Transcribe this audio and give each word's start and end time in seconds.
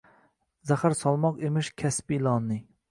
Zahar 0.71 0.95
solmoq 1.03 1.39
emish 1.51 1.71
kasbi 1.85 2.21
ilonning 2.21 2.67